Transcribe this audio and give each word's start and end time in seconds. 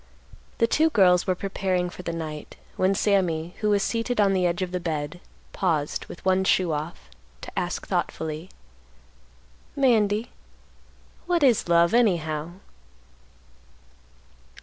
The 0.57 0.65
two 0.65 0.89
girls 0.89 1.27
were 1.27 1.35
preparing 1.35 1.87
for 1.91 2.01
the 2.01 2.11
night, 2.11 2.55
when 2.75 2.95
Sammy, 2.95 3.53
who 3.59 3.69
was 3.69 3.83
seated 3.83 4.19
on 4.19 4.33
the 4.33 4.47
edge 4.47 4.63
of 4.63 4.71
the 4.71 4.79
bed, 4.79 5.19
paused, 5.53 6.07
with 6.07 6.25
one 6.25 6.43
shoe 6.43 6.71
off, 6.71 7.07
to 7.41 7.51
ask 7.55 7.85
thoughtfully, 7.85 8.49
"Mandy, 9.75 10.31
what 11.27 11.43
is 11.43 11.69
love, 11.69 11.93
anyhow?" 11.93 12.53